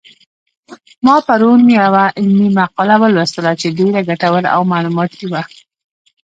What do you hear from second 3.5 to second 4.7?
چې ډېره ګټوره او